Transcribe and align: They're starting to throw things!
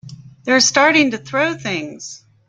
They're 0.45 0.61
starting 0.61 1.11
to 1.11 1.19
throw 1.19 1.53
things! 1.55 2.25